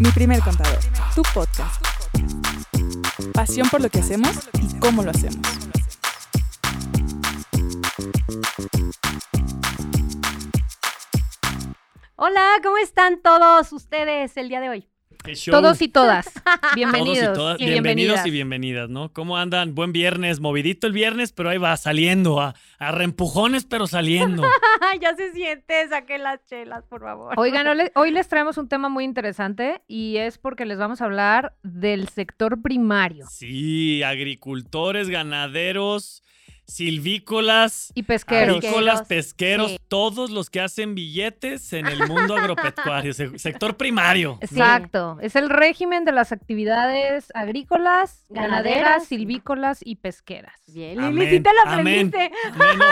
[0.00, 0.78] Mi primer contador,
[1.14, 1.84] tu podcast.
[3.34, 5.46] Pasión por lo que hacemos y cómo lo hacemos.
[12.16, 14.89] Hola, ¿cómo están todos ustedes el día de hoy?
[15.34, 15.52] Show.
[15.52, 17.18] Todos y todas, Todos bienvenidos.
[17.18, 18.26] y todas, y bienvenidos bienvenidas.
[18.26, 19.12] y bienvenidas, ¿no?
[19.12, 19.74] ¿Cómo andan?
[19.74, 24.42] Buen viernes, movidito el viernes, pero ahí va, saliendo, a, a reempujones, pero saliendo.
[25.00, 27.34] ya se siente, saquen las chelas, por favor.
[27.36, 31.54] Oigan, hoy les traemos un tema muy interesante y es porque les vamos a hablar
[31.62, 36.22] del sector primario Sí, agricultores, ganaderos,
[36.70, 38.56] silvícolas, y pesqueros.
[38.56, 39.78] agrícolas, pesqueros, Sí.
[39.88, 44.32] todos los que hacen billetes en el mundo agropecuario, se- sector primario.
[44.32, 44.38] ¿no?
[44.40, 48.64] Exacto, es el régimen de las actividades agrícolas, Ganaderas.
[48.74, 50.54] ganaderas, silvícolas y pesqueras.
[50.66, 52.30] Bien, Amén, Lili, sí te lo aprendiste.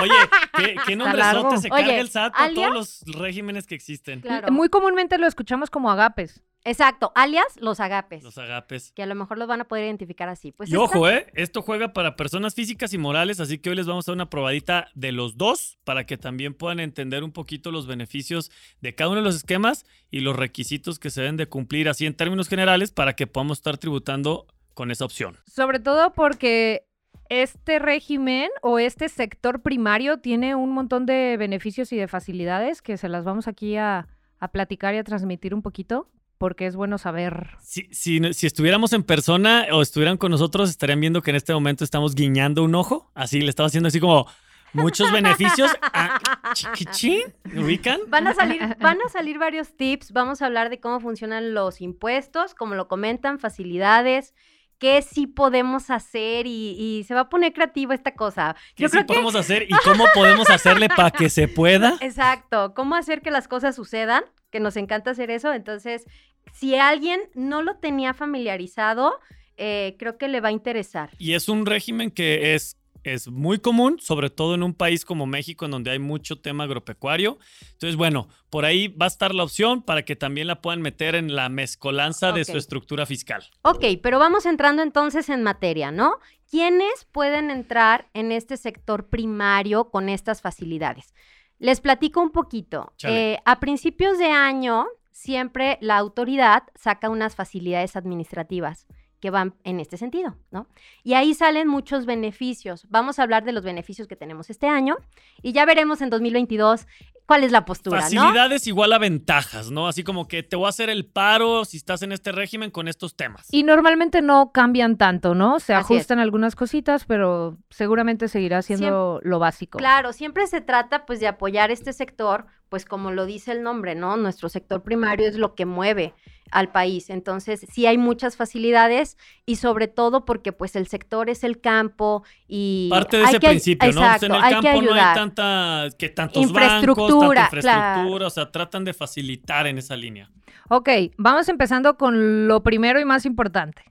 [0.02, 0.12] Oye,
[0.56, 1.56] ¿qué, qué nombresote largo.
[1.58, 2.74] se Oye, carga el SAT alias- todos
[3.06, 4.20] los regímenes que existen?
[4.20, 4.52] Claro.
[4.52, 6.42] Muy comúnmente lo escuchamos como agapes.
[6.64, 8.22] Exacto, alias los agapes.
[8.22, 8.92] Los agapes.
[8.92, 10.52] Que a lo mejor los van a poder identificar así.
[10.52, 11.26] Pues y ojo, ¿eh?
[11.34, 14.30] Esto juega para personas físicas y morales, así que hoy les vamos a dar una
[14.30, 18.50] probadita de los dos para que también puedan entender un poquito los beneficios
[18.80, 22.06] de cada uno de los esquemas y los requisitos que se deben de cumplir así
[22.06, 25.36] en términos generales para que podamos estar tributando con esa opción.
[25.46, 26.86] Sobre todo porque
[27.28, 32.96] este régimen o este sector primario tiene un montón de beneficios y de facilidades que
[32.96, 36.98] se las vamos aquí a, a platicar y a transmitir un poquito porque es bueno
[36.98, 37.50] saber.
[37.60, 41.52] Si, si, si estuviéramos en persona o estuvieran con nosotros, estarían viendo que en este
[41.52, 43.10] momento estamos guiñando un ojo.
[43.14, 44.26] Así, le estaba haciendo así como
[44.72, 45.70] muchos beneficios.
[45.92, 46.18] Ah,
[46.54, 47.22] chiquichín,
[47.56, 48.00] ¿ubican?
[48.08, 50.12] Van a salir, van a salir varios tips.
[50.12, 54.34] Vamos a hablar de cómo funcionan los impuestos, como lo comentan, facilidades,
[54.78, 58.56] qué sí podemos hacer y, y se va a poner creativa esta cosa.
[58.74, 61.96] ¿Qué Yo sí creo que podemos hacer y cómo podemos hacerle para que se pueda?
[62.00, 65.52] Exacto, cómo hacer que las cosas sucedan, que nos encanta hacer eso.
[65.52, 66.04] Entonces,
[66.52, 69.18] si alguien no lo tenía familiarizado,
[69.56, 71.10] eh, creo que le va a interesar.
[71.18, 75.26] Y es un régimen que es, es muy común, sobre todo en un país como
[75.26, 77.38] México, en donde hay mucho tema agropecuario.
[77.72, 81.14] Entonces, bueno, por ahí va a estar la opción para que también la puedan meter
[81.14, 83.44] en la mezcolanza de su estructura fiscal.
[83.62, 86.18] Ok, pero vamos entrando entonces en materia, ¿no?
[86.50, 91.12] ¿Quiénes pueden entrar en este sector primario con estas facilidades?
[91.58, 92.92] Les platico un poquito.
[93.04, 98.86] Eh, a principios de año, siempre la autoridad saca unas facilidades administrativas
[99.20, 100.68] que van en este sentido, ¿no?
[101.02, 102.86] Y ahí salen muchos beneficios.
[102.88, 104.96] Vamos a hablar de los beneficios que tenemos este año
[105.42, 106.86] y ya veremos en 2022
[107.28, 108.04] cuál es la postura, ¿no?
[108.04, 109.86] Facilidades igual a ventajas, ¿no?
[109.86, 112.88] Así como que te voy a hacer el paro si estás en este régimen con
[112.88, 113.46] estos temas.
[113.52, 115.60] Y normalmente no cambian tanto, ¿no?
[115.60, 115.98] Se Así es.
[115.98, 119.76] ajustan algunas cositas, pero seguramente seguirá siendo lo básico.
[119.76, 123.94] Claro, siempre se trata pues de apoyar este sector, pues como lo dice el nombre,
[123.94, 124.16] ¿no?
[124.16, 126.14] Nuestro sector primario es lo que mueve
[126.50, 127.10] al país.
[127.10, 129.16] Entonces, sí hay muchas facilidades
[129.46, 133.40] y sobre todo porque pues el sector es el campo y Parte de hay ese
[133.40, 134.00] que- principio, ¿no?
[134.00, 135.14] O sea, Exacto, en el hay que campo no hay ayudar.
[135.14, 138.26] tanta, que tantos Infraestructura, bancos, tanta infraestructura, claro.
[138.26, 140.30] o sea, tratan de facilitar en esa línea.
[140.70, 143.82] Ok, vamos empezando con lo primero y más importante.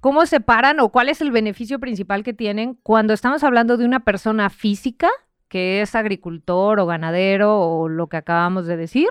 [0.00, 4.00] ¿Cómo separan o cuál es el beneficio principal que tienen cuando estamos hablando de una
[4.00, 5.08] persona física,
[5.48, 9.08] que es agricultor o ganadero o lo que acabamos de decir,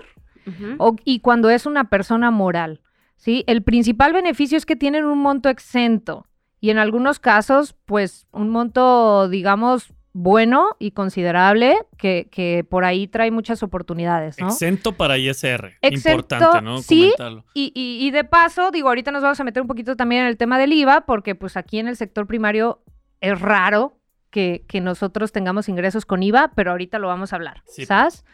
[0.78, 2.80] o- y cuando es una persona moral?
[3.22, 3.44] ¿Sí?
[3.46, 6.26] El principal beneficio es que tienen un monto exento
[6.60, 13.06] y en algunos casos, pues un monto, digamos, bueno y considerable que, que por ahí
[13.06, 14.48] trae muchas oportunidades, ¿no?
[14.48, 15.72] Exento para ISR.
[15.80, 16.82] Exento, Importante, ¿no?
[16.82, 17.12] sí.
[17.54, 20.28] Y, y- y de paso, digo, ahorita nos vamos a meter un poquito también en
[20.28, 22.82] el tema del IVA, porque pues aquí en el sector primario
[23.20, 23.98] es raro
[24.30, 27.86] que, que nosotros tengamos ingresos con IVA, pero ahorita lo vamos a hablar, Sí.
[27.86, 28.24] ¿sabes?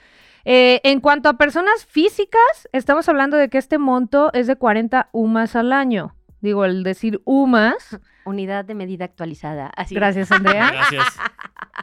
[0.51, 5.11] Eh, en cuanto a personas físicas, estamos hablando de que este monto es de 40
[5.13, 6.15] UMAS al año.
[6.41, 9.67] Digo, el decir UMAS, Unidad de medida actualizada.
[9.77, 9.95] Así.
[9.95, 11.05] gracias Andrea, Gracias.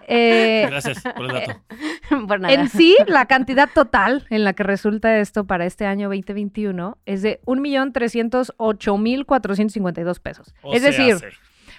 [0.08, 1.62] eh, Gracias por el dato.
[2.28, 2.56] Por nada.
[2.56, 7.22] En sí, la cantidad total en la que resulta esto para este año 2021 es
[7.22, 10.56] de 1.308.452 pesos.
[10.64, 11.30] O es decir, hace.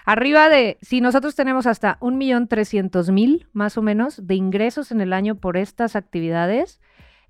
[0.07, 5.35] Arriba de, si nosotros tenemos hasta 1.300.000 más o menos de ingresos en el año
[5.35, 6.81] por estas actividades,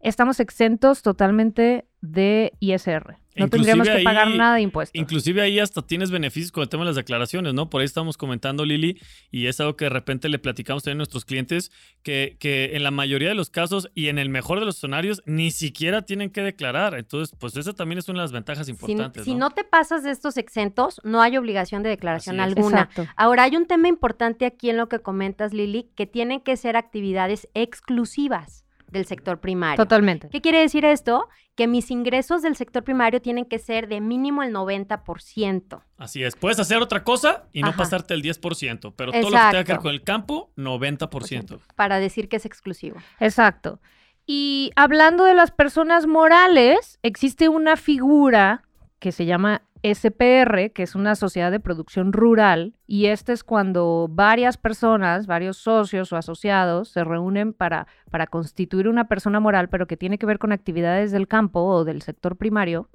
[0.09, 3.17] estamos exentos totalmente de ISR.
[3.39, 4.99] No Inclusive tendríamos que ahí- pagar nada de impuestos.
[4.99, 7.69] Inclusive ahí hasta tienes beneficios con el tema de las declaraciones, ¿no?
[7.69, 8.99] Por ahí estamos comentando, Lili,
[9.31, 11.71] y es algo que de repente le platicamos también a nuestros clientes,
[12.03, 15.23] que, que en la mayoría de los casos y en el mejor de los escenarios
[15.27, 16.95] ni siquiera tienen que declarar.
[16.95, 19.41] Entonces, pues esa también es una de las ventajas importantes, si ¿no?
[19.41, 22.83] no te pasas de estos exentos, no hay obligación de declaración alguna.
[22.91, 23.07] Exacto.
[23.17, 26.77] Ahora, hay un tema importante aquí en lo que comentas, Lili, que tienen que ser
[26.77, 28.66] actividades exclusivas.
[28.91, 29.77] Del sector primario.
[29.77, 30.29] Totalmente.
[30.29, 31.29] ¿Qué quiere decir esto?
[31.55, 35.83] Que mis ingresos del sector primario tienen que ser de mínimo el 90%.
[35.99, 36.37] Así es.
[36.37, 37.79] Puedes hacer otra cosa y no Ajá.
[37.79, 41.61] pasarte el 10%, pero todo lo que tenga que ver con el campo, 90%.
[41.75, 42.99] Para decir que es exclusivo.
[43.21, 43.81] Exacto.
[44.27, 48.65] Y hablando de las personas morales, existe una figura
[48.99, 54.09] que se llama SPR, que es una sociedad de producción rural, y este es cuando
[54.11, 59.87] varias personas, varios socios o asociados se reúnen para, para constituir una persona moral, pero
[59.87, 62.89] que tiene que ver con actividades del campo o del sector primario.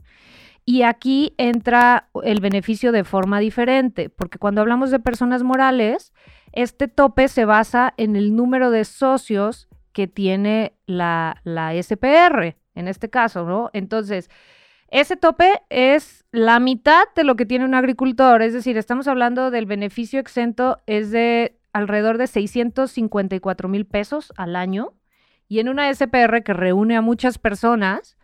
[0.64, 6.14] Y aquí entra el beneficio de forma diferente, porque cuando hablamos de personas morales,
[6.52, 12.88] este tope se basa en el número de socios que tiene la, la SPR, en
[12.88, 13.70] este caso, ¿no?
[13.74, 14.30] Entonces,
[14.92, 19.50] ese tope es la mitad de lo que tiene un agricultor, es decir, estamos hablando
[19.50, 24.94] del beneficio exento es de alrededor de 654 mil pesos al año
[25.48, 28.18] y en una SPR que reúne a muchas personas,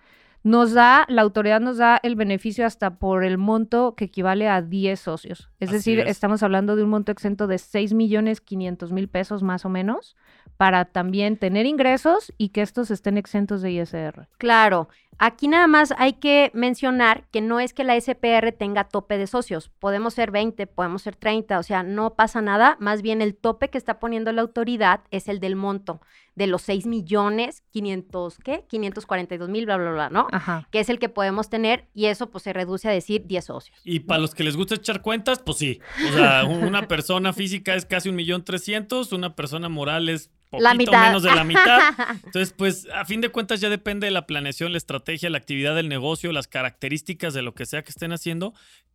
[0.43, 4.61] nos da, la autoridad nos da el beneficio hasta por el monto que equivale a
[4.61, 5.49] 10 socios.
[5.59, 6.07] Es Así decir, es.
[6.09, 10.15] estamos hablando de un monto exento de 6 millones 500 mil pesos más o menos
[10.55, 14.27] para también tener ingresos y que estos estén exentos de ISR.
[14.37, 14.87] Claro,
[15.19, 19.27] aquí nada más hay que mencionar que no es que la SPR tenga tope de
[19.27, 19.69] socios.
[19.79, 22.77] Podemos ser 20, podemos ser 30, o sea, no pasa nada.
[22.79, 26.01] Más bien el tope que está poniendo la autoridad es el del monto
[26.35, 28.63] de los 6 millones 500, ¿qué?
[28.69, 30.27] 542 mil, bla, bla, bla, ¿no?
[30.31, 30.67] Ajá.
[30.71, 33.79] Que es el que podemos tener y eso pues se reduce a decir 10 socios.
[33.83, 35.79] Y para los que les gusta echar cuentas, pues sí.
[36.09, 40.29] O sea, un- una persona física es casi un millón trescientos, una persona moral es
[40.51, 41.07] poquito La mitad.
[41.07, 41.79] menos de la mitad.
[42.23, 45.75] Entonces, pues a fin de cuentas ya depende de la planeación, la estrategia, la actividad
[45.75, 48.53] del negocio, las características de lo que sea que estén haciendo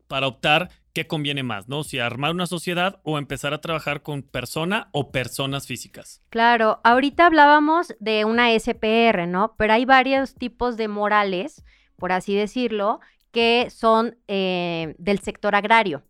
[0.09, 1.85] para optar qué conviene más, ¿no?
[1.85, 6.21] Si armar una sociedad o empezar a trabajar con persona o personas físicas.
[6.29, 9.55] Claro, ahorita hablábamos de una SPR, ¿no?
[9.57, 11.65] Pero hay varios tipos de morales,
[11.97, 13.01] por así decirlo,
[13.31, 16.03] que son eh, del sector agrario.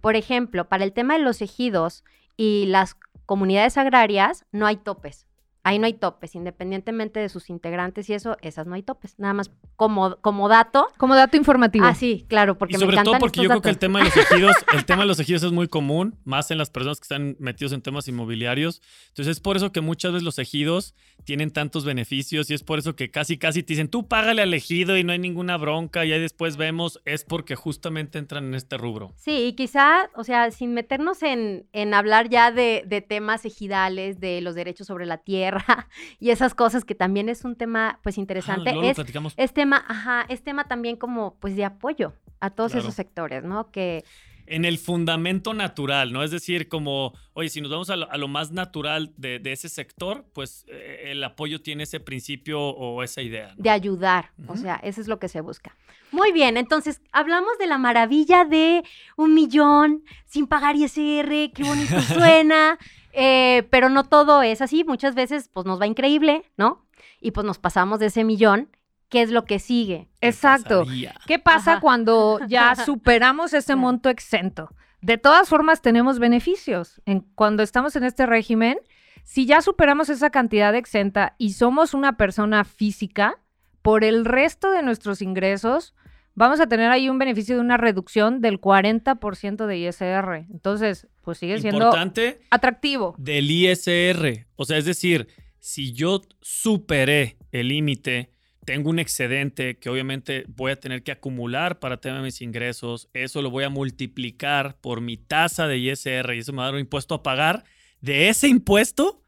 [0.00, 2.02] Por ejemplo, para el tema de los ejidos
[2.36, 5.27] y las comunidades agrarias, no hay topes.
[5.68, 9.18] Ahí no hay topes, independientemente de sus integrantes y eso, esas no hay topes.
[9.18, 10.86] Nada más como, como dato.
[10.96, 11.84] Como dato informativo.
[11.84, 14.16] Ah, sí, claro, porque y sobre todo porque yo creo que el tema de los
[14.32, 17.36] ejidos, el tema de los ejidos es muy común, más en las personas que están
[17.38, 18.80] metidos en temas inmobiliarios.
[19.08, 20.94] Entonces es por eso que muchas veces los ejidos
[21.24, 24.54] tienen tantos beneficios y es por eso que casi casi te dicen, tú págale al
[24.54, 28.54] ejido y no hay ninguna bronca y ahí después vemos, es porque justamente entran en
[28.54, 29.12] este rubro.
[29.16, 34.18] Sí, y quizá, o sea, sin meternos en, en hablar ya de, de temas ejidales,
[34.18, 35.57] de los derechos sobre la tierra
[36.20, 38.70] y esas cosas que también es un tema, pues, interesante.
[38.70, 38.98] Ah, es,
[39.36, 42.84] es tema, ajá, es tema también como, pues, de apoyo a todos Claro.
[42.84, 43.70] esos sectores, ¿no?
[43.70, 44.04] Que,
[44.50, 46.22] en el fundamento natural, ¿no?
[46.22, 49.52] Es decir, como, oye, si nos vamos a lo, a lo más natural de, de
[49.52, 53.48] ese sector, pues eh, el apoyo tiene ese principio o esa idea.
[53.56, 53.62] ¿no?
[53.62, 54.62] de ayudar, o Ujú.
[54.62, 55.76] sea, eso es lo que se busca.
[56.12, 58.82] Muy bien, entonces, hablamos de la maravilla de
[59.18, 62.78] un millón sin pagar ISR, qué bonito suena,
[63.18, 66.86] eh, pero no todo es así, muchas veces, pues, nos va increíble, ¿no?
[67.20, 68.68] Y pues nos pasamos de ese millón,
[69.08, 70.08] ¿qué es lo que sigue?
[70.20, 70.80] ¿Qué Exacto.
[70.80, 71.14] pasaría?
[71.26, 71.80] ¿Qué pasa Ajá.
[71.80, 74.70] cuando ya superamos ese monto exento?
[75.00, 77.00] De todas formas, tenemos beneficios.
[77.06, 78.78] En, cuando estamos en este régimen,
[79.24, 83.38] si ya superamos esa cantidad exenta y somos una persona física,
[83.82, 85.94] por el resto de nuestros ingresos,
[86.38, 90.46] vamos a tener ahí un beneficio de una reducción del 40% de ISR.
[90.50, 93.14] Entonces, pues sigue siendo Importante atractivo.
[93.18, 94.46] del ISR.
[94.54, 95.26] O sea, es decir,
[95.58, 98.30] si yo superé el límite,
[98.64, 103.42] tengo un excedente que obviamente voy a tener que acumular para tener mis ingresos, eso
[103.42, 106.74] lo voy a multiplicar por mi tasa de ISR y eso me va a dar
[106.74, 107.64] un impuesto a pagar.
[108.00, 109.22] De ese impuesto,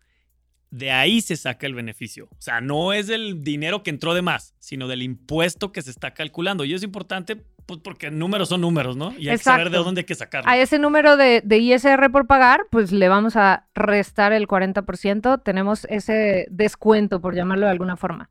[0.71, 2.29] de ahí se saca el beneficio.
[2.33, 5.91] O sea, no es del dinero que entró de más, sino del impuesto que se
[5.91, 6.65] está calculando.
[6.65, 9.13] Y es importante pues, porque números son números, ¿no?
[9.17, 10.51] Y hay que saber de dónde hay que sacarlo.
[10.51, 15.43] A ese número de, de ISR por pagar, pues le vamos a restar el 40%.
[15.43, 18.31] Tenemos ese descuento, por llamarlo de alguna forma.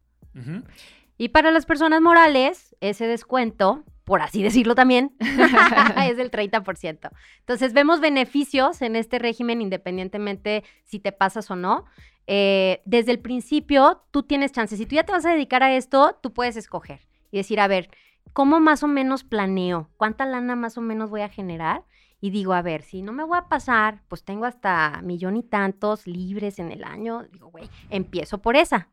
[1.18, 7.12] Y para las personas morales, ese descuento, por así decirlo también, es del 30%.
[7.42, 11.86] Entonces, vemos beneficios en este régimen independientemente si te pasas o no.
[12.26, 14.80] Eh, desde el principio, tú tienes chances.
[14.80, 17.68] Si tú ya te vas a dedicar a esto, tú puedes escoger y decir, a
[17.68, 17.92] ver,
[18.34, 19.92] ¿cómo más o menos planeo?
[19.96, 21.84] ¿Cuánta lana más o menos voy a generar?
[22.20, 25.44] Y digo, a ver, si no me voy a pasar, pues tengo hasta millón y
[25.44, 27.28] tantos libres en el año.
[27.32, 28.90] Digo, güey, empiezo por esa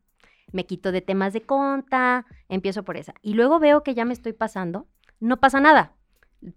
[0.53, 3.15] me quito de temas de conta, empiezo por esa.
[3.23, 4.87] Y luego veo que ya me estoy pasando,
[5.21, 5.93] no pasa nada.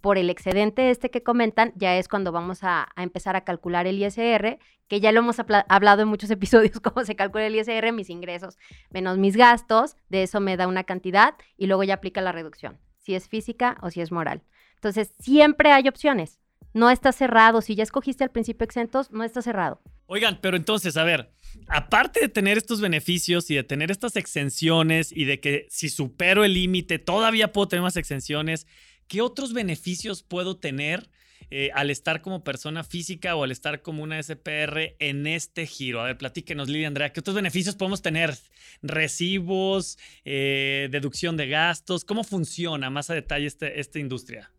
[0.02, 3.98] por el excedente este que comentan, ya es cuando vamos a, empezar a calcular el
[3.98, 8.10] ISR, que ya lo hemos hablado en muchos episodios, cómo se calcula el ISR, mis
[8.10, 8.58] ingresos
[8.92, 12.78] menos mis gastos, de eso me da una cantidad y luego ya aplica la reducción,
[12.98, 14.44] si es física o si es moral.
[14.80, 16.40] Entonces, siempre hay opciones.
[16.74, 17.62] No está cerrado.
[17.62, 19.82] Si ya escogiste al principio exentos, no está cerrado.
[20.12, 21.30] Oigan, pero entonces, a ver,
[21.68, 26.44] aparte de tener estos beneficios y de tener estas exenciones y de que si supero
[26.44, 28.66] el límite todavía puedo tener más exenciones,
[29.08, 31.12] ¿qué otros beneficios puedo tener
[31.52, 36.02] eh, al estar como persona física o al estar como una SPR en este giro?
[36.02, 38.34] A ver, platíquenos, Lidia Andrea, ¿qué otros beneficios podemos tener?
[38.82, 44.52] Recibos, eh, deducción de gastos, ¿cómo funciona más a detalle este, esta industria?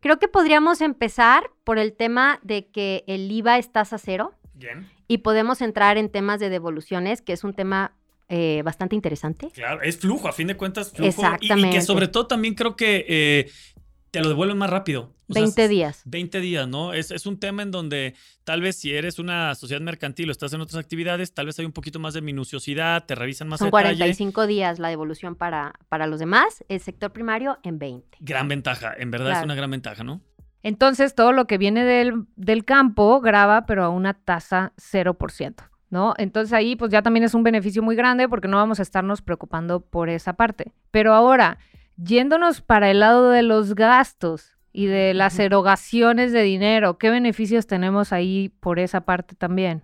[0.00, 4.97] Creo que podríamos empezar por el tema de que el IVA es tasa cero Bien.
[5.08, 7.92] Y podemos entrar en temas de devoluciones, que es un tema
[8.28, 9.50] eh, bastante interesante.
[9.54, 11.02] Claro, es flujo, a fin de cuentas, flujo.
[11.02, 11.76] Y- Y, Exactamente.
[11.76, 13.50] que sobre todo también creo que eh,
[14.10, 15.14] te lo devuelven más rápido.
[15.30, 16.02] O sea, 20 días.
[16.06, 16.92] 20 días, ¿no?
[16.94, 20.52] Es, es un tema en donde tal vez si eres una sociedad mercantil o estás
[20.54, 23.66] en otras actividades, tal vez hay un poquito más de minuciosidad, te revisan más Son
[23.68, 23.96] detalle.
[23.96, 28.18] 45 días la devolución para, para los demás, el sector primario en 20.
[28.20, 30.20] Gran ventaja, en verdad es una gran ventaja, ¿no?
[30.62, 35.54] Entonces, todo lo que viene del, del campo graba, pero a una tasa 0%,
[35.90, 36.14] ¿no?
[36.18, 39.22] Entonces ahí pues ya también es un beneficio muy grande porque no vamos a estarnos
[39.22, 40.72] preocupando por esa parte.
[40.90, 41.58] Pero ahora,
[41.96, 47.66] yéndonos para el lado de los gastos y de las erogaciones de dinero, ¿qué beneficios
[47.66, 49.82] tenemos ahí por esa parte también?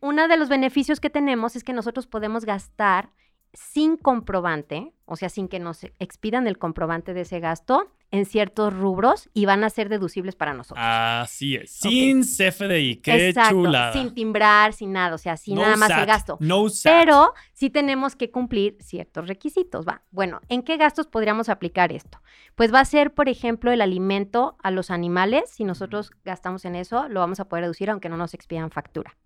[0.00, 3.10] Uno de los beneficios que tenemos es que nosotros podemos gastar
[3.52, 8.72] sin comprobante, o sea, sin que nos expidan el comprobante de ese gasto en ciertos
[8.72, 10.84] rubros y van a ser deducibles para nosotros.
[10.86, 11.70] Así es.
[11.70, 13.92] Sin CFDI, qué Exacto, chulada.
[13.92, 16.36] sin timbrar, sin nada, o sea, sin No nada más SAT, el gasto.
[16.40, 16.92] No SAT.
[17.00, 20.02] Pero sí tenemos que cumplir ciertos requisitos, va.
[20.10, 22.22] Bueno, ¿en qué gastos podríamos aplicar esto?
[22.54, 25.50] Pues va a ser, por ejemplo, el alimento a los animales.
[25.50, 29.16] Si nosotros gastamos en eso, lo vamos a poder reducir aunque no nos expidan factura.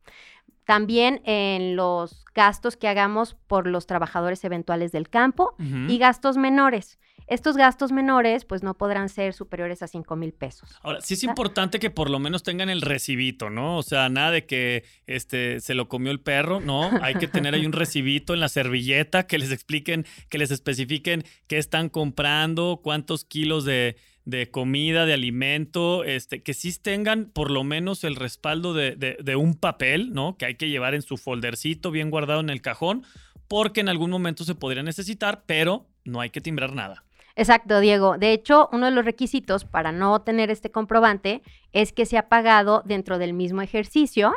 [0.65, 6.99] También en los gastos que hagamos por los trabajadores eventuales del campo y gastos menores.
[7.29, 10.69] Estos gastos menores, pues no podrán ser superiores a 5 mil pesos.
[10.83, 13.79] Ahora, sí es importante que por lo menos tengan el recibito, ¿no?
[13.79, 16.91] O sea, nada de que este, se lo comió el perro, ¿no?
[17.01, 21.25] Hay que tener ahí un recibito en la servilleta que les expliquen, que les especifiquen
[21.47, 27.51] qué están comprando, cuántos kilos de, de comida, de alimento, este, que sí tengan por
[27.51, 30.37] lo menos el respaldo de, de- de un papel, ¿no?
[30.37, 33.05] Que hay que llevar en su foldercito bien guardado en el cajón,
[33.49, 37.05] porque en algún momento se podría necesitar, pero no hay que timbrar nada.
[37.35, 38.19] Exacto, Diego.
[38.19, 42.83] De hecho, uno de los requisitos para no tener este comprobante es que sea pagado
[42.85, 44.33] dentro del mismo ejercicio.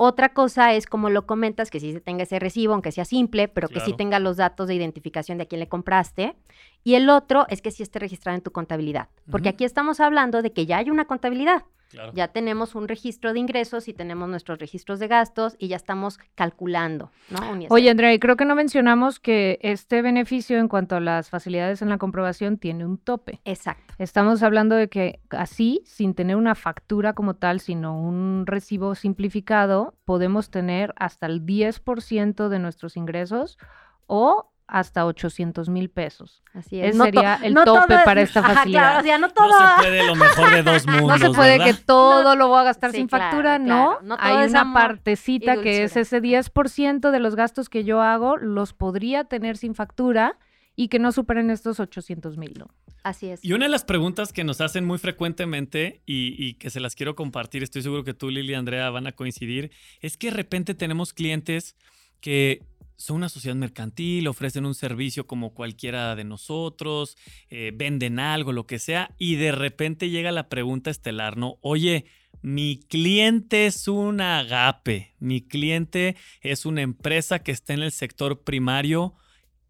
[0.00, 3.48] Otra cosa es, como lo comentas, que sí se tenga ese recibo, aunque sea simple,
[3.48, 6.36] pero que sí tenga los datos de identificación de a quién le compraste.
[6.84, 9.08] Y el otro es que sí esté registrado en tu contabilidad.
[9.28, 11.64] Porque aquí estamos hablando de que ya hay una contabilidad.
[11.88, 12.12] Claro.
[12.14, 16.18] Ya tenemos un registro de ingresos y tenemos nuestros registros de gastos y ya estamos
[16.34, 17.40] calculando, ¿no?
[17.70, 21.80] Oye, Andrea, y creo que no mencionamos que este beneficio en cuanto a las facilidades
[21.80, 23.40] en la comprobación tiene un tope.
[23.44, 23.94] Exacto.
[23.98, 29.94] Estamos hablando de que así, sin tener una factura como tal, sino un recibo simplificado,
[30.04, 33.58] podemos tener hasta el 10% de nuestros ingresos
[34.06, 36.42] o hasta 800 mil pesos.
[36.52, 36.94] Así es.
[36.94, 38.80] Ese sería el tope todo para esta Ajá, facilidad.
[38.80, 39.48] claro, o sea, no todo...
[39.48, 41.08] No se puede lo mejor de dos mundos.
[41.08, 41.64] No se puede ¿verdad?
[41.66, 43.66] que todo No, lo voy a gastar sí, sin claro, factura, no.
[43.66, 43.98] claro.
[44.02, 48.02] No todo Hay es una partecita que es ese 10% de los gastos que yo
[48.02, 50.38] hago, los podría tener sin factura
[50.76, 52.54] y que no superen estos 800 mil.
[52.58, 52.66] ¿no?
[53.02, 53.42] Así es.
[53.42, 56.94] Y una de las preguntas que nos hacen muy frecuentemente y, y que se las
[56.94, 59.70] quiero compartir, estoy seguro que tú, Lili y Andrea van a coincidir,
[60.00, 61.74] es que de repente tenemos clientes
[62.20, 62.66] que
[62.98, 67.16] son una sociedad mercantil, ofrecen un servicio como cualquiera de nosotros,
[67.48, 71.58] eh, venden algo, lo que sea, y de repente llega la pregunta estelar, ¿no?
[71.62, 72.06] Oye,
[72.42, 78.42] mi cliente es un agape, mi cliente es una empresa que está en el sector
[78.42, 79.14] primario,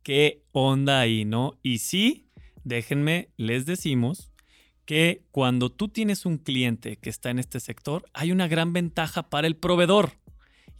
[0.02, 1.58] ¿qué onda ahí, no?
[1.62, 2.30] Y sí,
[2.64, 4.32] déjenme, les decimos
[4.86, 9.28] que cuando tú tienes un cliente que está en este sector, hay una gran ventaja
[9.28, 10.12] para el proveedor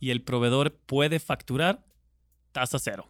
[0.01, 1.85] y el proveedor puede facturar
[2.59, 3.09] tasa cero.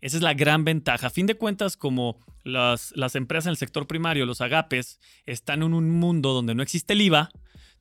[0.00, 1.06] Esa es la gran ventaja.
[1.06, 5.62] A fin de cuentas, como las, las empresas en el sector primario, los agapes, están
[5.62, 7.30] en un mundo donde no existe el IVA,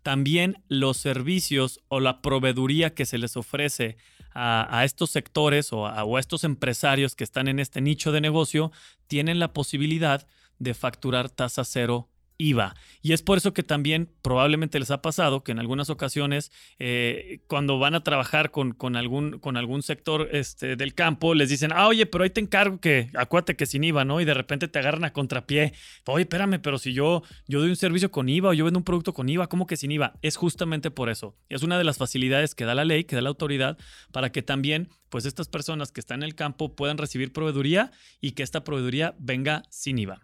[0.03, 3.97] también los servicios o la proveeduría que se les ofrece
[4.33, 8.11] a, a estos sectores o a, o a estos empresarios que están en este nicho
[8.11, 8.71] de negocio
[9.07, 10.27] tienen la posibilidad
[10.59, 12.07] de facturar tasa cero
[12.39, 12.73] IVA.
[13.01, 17.41] Y es por eso que también probablemente les ha pasado que en algunas ocasiones, eh,
[17.47, 21.71] cuando van a trabajar con, con, algún, con algún sector este, del campo, les dicen,
[21.73, 24.21] ah, oye, pero ahí te encargo que, acuérdate que sin IVA, ¿no?
[24.21, 25.73] Y de repente te agarran a contrapié.
[26.05, 28.85] Oye, espérame, pero si yo, yo doy un servicio con IVA o yo vendo un
[28.85, 30.13] producto con IVA, ¿cómo que sin IVA?
[30.21, 31.35] Es justamente por eso.
[31.49, 33.77] Es una de las facilidades que da la ley, que da la autoridad,
[34.13, 37.91] para que también, pues, estas personas que están en el campo puedan recibir proveeduría
[38.21, 40.23] y que esta proveeduría venga sin IVA.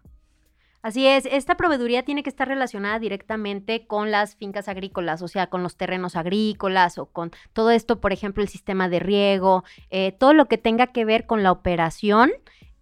[0.82, 5.48] Así es, esta proveeduría tiene que estar relacionada directamente con las fincas agrícolas, o sea,
[5.48, 10.12] con los terrenos agrícolas o con todo esto, por ejemplo, el sistema de riego, eh,
[10.12, 12.30] todo lo que tenga que ver con la operación.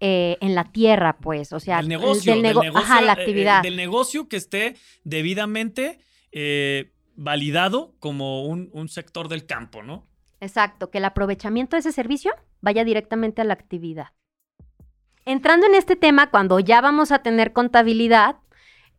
[0.01, 3.13] Eh, en la tierra, pues, o sea, el negocio, del, del nego- negocio, ajá, la
[3.13, 3.63] eh, eh, actividad.
[3.63, 4.75] del negocio que esté
[5.05, 6.01] debidamente
[7.17, 10.07] validado como un, un sector del campo, ¿no?
[10.41, 14.09] Exacto, que el aprovechamiento de ese servicio vaya directamente a la actividad.
[15.25, 18.37] Entrando en este tema, cuando ya vamos a tener contabilidad,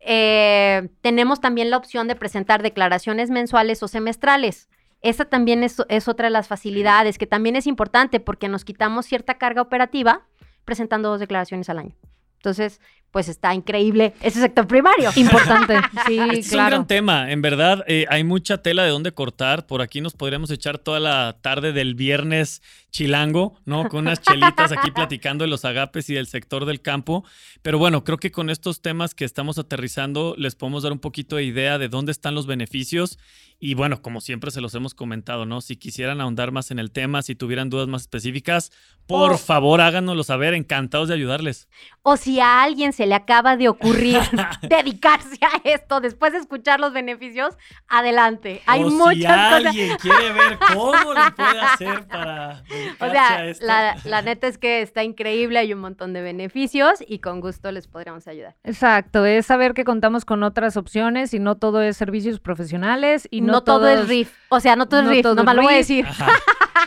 [0.00, 4.68] eh, tenemos también la opción de presentar declaraciones mensuales o semestrales.
[5.02, 9.06] Esa también es, es otra de las facilidades que también es importante porque nos quitamos
[9.06, 10.26] cierta carga operativa
[10.64, 11.96] presentando dos declaraciones al año.
[12.38, 15.10] Entonces, pues está increíble ese sector primario.
[15.16, 15.74] Importante.
[16.06, 16.76] Sí, Este es un claro.
[16.76, 19.66] gran tema, en verdad eh, hay mucha tela de dónde cortar.
[19.66, 23.88] Por aquí nos podríamos echar toda la tarde del viernes chilango, ¿no?
[23.88, 27.24] Con unas chelitas aquí platicando de los agapes y del sector del campo.
[27.62, 31.36] Pero bueno, creo que con estos temas que estamos aterrizando les podemos dar un poquito
[31.36, 33.18] de idea de dónde están los beneficios.
[33.58, 35.62] Y bueno, como siempre se los hemos comentado, ¿no?
[35.62, 38.70] Si quisieran ahondar más en el tema, si tuvieran dudas más específicas,
[39.06, 39.38] por Oh.
[39.38, 41.68] favor háganoslo saber, encantados de ayudarles.
[42.02, 44.18] O si a alguien se le acaba de ocurrir
[44.62, 47.56] dedicarse a esto después de escuchar los beneficios,
[47.88, 48.62] adelante.
[48.66, 49.52] Hay o muchas si cosas.
[49.66, 52.62] alguien quiere ver cómo le puede hacer para
[53.00, 53.66] O sea, a esto.
[53.66, 57.70] la, la neta es que está increíble, hay un montón de beneficios y con gusto
[57.70, 58.56] les podríamos ayudar.
[58.64, 63.40] Exacto, es saber que contamos con otras opciones y no todo es servicios profesionales y
[63.42, 64.32] no, no, todo es RIF.
[64.48, 65.86] O sea, no todo no es RIF, todo no es me lo voy a RIF.
[65.86, 66.06] decir.
[66.06, 66.28] Ajá.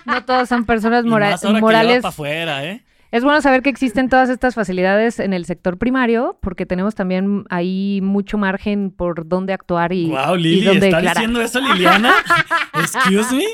[0.06, 1.96] No todos son personas Y mora- más ahora morales.
[1.98, 2.84] que para afuera, ¿eh?
[3.12, 7.44] Es bueno saber que existen todas estas facilidades en el sector primario, porque tenemos también
[7.50, 11.16] ahí mucho margen por dónde actuar y, wow, y Lili, dónde ¿está declarar.
[11.18, 12.14] diciendo eso Liliana?
[12.76, 13.46] Excuse me.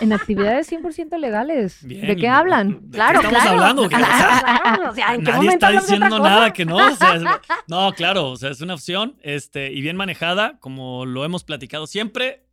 [0.00, 1.78] En actividades 100% legales.
[1.86, 2.80] Bien, ¿De qué ¿y- hablan?
[2.90, 3.60] ¿De Claro, qué estamos claro.
[3.60, 3.88] hablando?
[3.88, 6.28] ¿Qué- o sea, Claro, o sea, ¿en qué Nadie momento está diciendo cosa?
[6.28, 6.76] nada que no.
[6.76, 7.22] o sea, es-
[7.68, 11.86] no, claro, o sea, es una opción este, y bien manejada, como lo hemos platicado
[11.86, 12.44] siempre,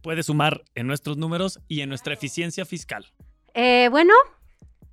[0.00, 3.06] puede sumar en nuestros números y en nuestra eficiencia fiscal.
[3.54, 4.14] Eh, bueno,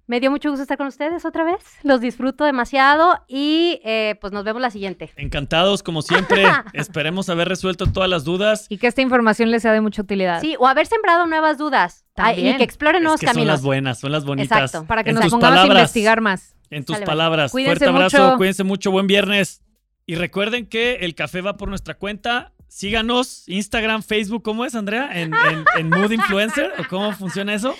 [0.08, 1.58] me dio mucho gusto estar con ustedes otra vez.
[1.84, 5.12] Los disfruto demasiado y eh, pues nos vemos la siguiente.
[5.16, 6.44] Encantados, como siempre.
[6.74, 8.68] Esperemos haber resuelto todas las dudas.
[8.70, 10.42] Y que esta información les sea de mucha utilidad.
[10.42, 12.58] Sí, o haber sembrado nuevas dudas Ay, y También.
[12.58, 13.54] que exploren Es nuevos que son caminos.
[13.54, 14.62] las buenas, son las bonitas.
[14.62, 14.88] Exacto.
[14.88, 15.78] Para que En nos pongamos a palabras.
[15.82, 16.56] investigar más.
[16.70, 17.06] En tus bye.
[17.06, 17.52] palabras.
[17.52, 18.38] Cuídense Fuerte abrazo, mucho.
[18.38, 19.62] cuídense mucho, buen viernes.
[20.06, 22.54] Y recuerden que el café va por nuestra cuenta.
[22.68, 25.10] Síganos, Instagram, Facebook, ¿cómo es, Andrea?
[25.20, 26.74] ¿En, en, en Mood Influencer?
[26.78, 27.74] ¿O cómo funciona eso?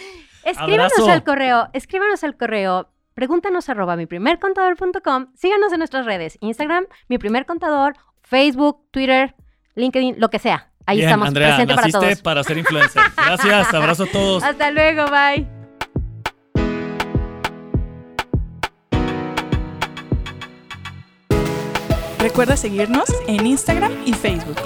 [0.46, 1.12] Escríbanos Abrazo.
[1.12, 6.86] al correo, escríbanos al correo, pregúntanos arroba mi primer contador.com, síganos en nuestras redes, Instagram,
[7.10, 9.36] mi primer contador, Facebook, Twitter,
[9.74, 10.72] LinkedIn, lo que sea.
[10.86, 12.22] Ahí Bien, estamos, Andrea, presente para todos.
[12.22, 13.02] para ser influencer.
[13.18, 14.44] Gracias, abrazo a todos.
[14.44, 15.48] Hasta luego, bye.
[22.20, 24.58] Recuerda seguirnos en Instagram y Facebook.